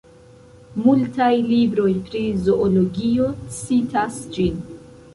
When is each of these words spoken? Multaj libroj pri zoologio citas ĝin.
Multaj 0.85 1.27
libroj 1.51 1.91
pri 2.09 2.23
zoologio 2.49 3.31
citas 3.63 4.23
ĝin. 4.39 4.63